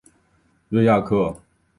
[0.69, 1.35] 瑞亚克。